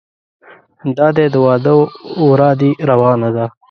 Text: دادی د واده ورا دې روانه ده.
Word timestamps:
دادی 0.97 1.25
د 1.33 1.35
واده 1.45 1.73
ورا 2.29 2.51
دې 2.59 2.69
روانه 2.89 3.29
ده. 3.35 3.45